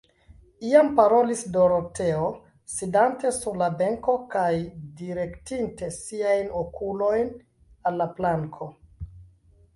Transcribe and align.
Iam 0.67 0.87
parolis 0.99 1.43
Doroteo, 1.57 2.29
sidante 2.75 3.33
sur 3.35 3.59
la 3.63 3.67
benko 3.83 4.15
kaj 4.37 4.49
direktinte 5.03 5.91
siajn 5.99 6.51
okulojn 6.65 7.33
al 7.91 8.03
la 8.03 8.11
planko. 8.19 8.73